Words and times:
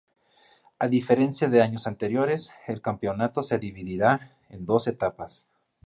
A 0.79 0.87
diferencia 0.87 1.47
de 1.47 1.61
años 1.61 1.85
anteriores, 1.85 2.49
el 2.65 2.81
campeonato 2.81 3.43
se 3.43 3.59
dividirá 3.59 4.35
en 4.49 4.65
dos 4.65 4.87
etapas. 4.87 5.45